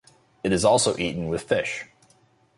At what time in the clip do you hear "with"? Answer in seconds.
1.27-1.43